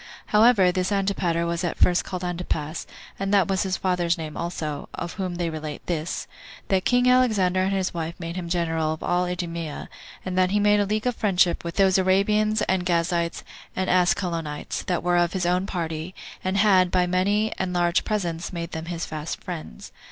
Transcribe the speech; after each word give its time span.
However, 0.25 0.71
this 0.71 0.91
Antipater 0.91 1.45
was 1.45 1.63
at 1.63 1.77
first 1.77 2.03
called 2.03 2.23
Antipas, 2.23 2.85
2 2.85 2.91
and 3.19 3.31
that 3.31 3.47
was 3.47 3.61
his 3.61 3.77
father's 3.77 4.17
name 4.17 4.35
also; 4.35 4.89
of 4.95 5.13
whom 5.13 5.35
they 5.35 5.51
relate 5.51 5.85
this: 5.85 6.25
That 6.69 6.85
king 6.85 7.07
Alexander 7.07 7.61
and 7.61 7.71
his 7.73 7.93
wife 7.93 8.15
made 8.19 8.35
him 8.35 8.49
general 8.49 8.93
of 8.93 9.03
all 9.03 9.25
Idumea, 9.27 9.89
and 10.25 10.35
that 10.39 10.49
he 10.49 10.59
made 10.59 10.79
a 10.79 10.87
league 10.87 11.05
of 11.05 11.15
friendship 11.15 11.63
with 11.63 11.75
those 11.75 11.99
Arabians, 11.99 12.63
and 12.63 12.83
Gazites, 12.83 13.43
and 13.75 13.91
Ascalonites, 13.91 14.83
that 14.87 15.03
were 15.03 15.17
of 15.17 15.33
his 15.33 15.45
own 15.45 15.67
party, 15.67 16.15
and 16.43 16.57
had, 16.57 16.89
by 16.89 17.05
many 17.05 17.53
and 17.59 17.71
large 17.71 18.03
presents, 18.03 18.51
made 18.51 18.71
them 18.71 18.85
his 18.85 19.05
fast 19.05 19.43
friends. 19.43 19.91